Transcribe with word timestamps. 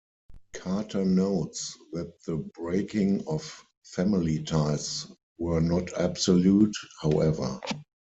Carter 0.53 1.05
notes 1.05 1.77
that 1.93 2.19
the 2.23 2.37
breaking 2.57 3.23
of 3.27 3.63
family 3.83 4.41
ties 4.41 5.05
were 5.37 5.61
not 5.61 5.93
absolute, 5.93 6.73
however. 7.03 7.59